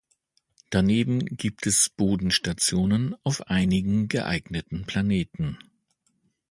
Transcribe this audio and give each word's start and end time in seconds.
Daneben 0.71 1.23
gibt 1.25 1.67
es 1.67 1.89
Bodenstationen 1.91 3.15
auf 3.23 3.45
einigen 3.49 4.07
geeigneten 4.07 4.87
Planeten. 4.87 5.59